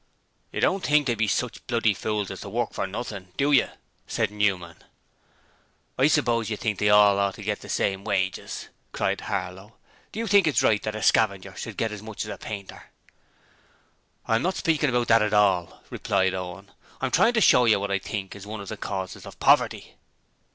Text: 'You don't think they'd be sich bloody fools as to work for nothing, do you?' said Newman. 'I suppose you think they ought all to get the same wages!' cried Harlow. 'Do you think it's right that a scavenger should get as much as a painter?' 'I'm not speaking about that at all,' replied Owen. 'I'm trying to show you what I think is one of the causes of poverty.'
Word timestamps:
'You 0.51 0.59
don't 0.59 0.83
think 0.83 1.05
they'd 1.05 1.13
be 1.19 1.27
sich 1.27 1.63
bloody 1.67 1.93
fools 1.93 2.31
as 2.31 2.41
to 2.41 2.49
work 2.49 2.73
for 2.73 2.87
nothing, 2.87 3.33
do 3.37 3.51
you?' 3.51 3.69
said 4.07 4.31
Newman. 4.31 4.77
'I 5.99 6.07
suppose 6.07 6.49
you 6.49 6.57
think 6.57 6.79
they 6.79 6.89
ought 6.89 7.19
all 7.19 7.31
to 7.33 7.43
get 7.43 7.61
the 7.61 7.69
same 7.69 8.03
wages!' 8.03 8.69
cried 8.93 9.21
Harlow. 9.21 9.77
'Do 10.11 10.17
you 10.19 10.25
think 10.25 10.47
it's 10.47 10.63
right 10.63 10.81
that 10.81 10.95
a 10.95 11.03
scavenger 11.03 11.55
should 11.55 11.77
get 11.77 11.91
as 11.91 12.01
much 12.01 12.25
as 12.25 12.31
a 12.33 12.39
painter?' 12.39 12.89
'I'm 14.25 14.41
not 14.41 14.55
speaking 14.55 14.89
about 14.89 15.07
that 15.09 15.21
at 15.21 15.33
all,' 15.35 15.83
replied 15.91 16.33
Owen. 16.33 16.71
'I'm 16.99 17.11
trying 17.11 17.33
to 17.33 17.39
show 17.41 17.65
you 17.65 17.79
what 17.79 17.91
I 17.91 17.99
think 17.99 18.35
is 18.35 18.47
one 18.47 18.59
of 18.59 18.69
the 18.69 18.77
causes 18.77 19.27
of 19.27 19.39
poverty.' 19.39 19.97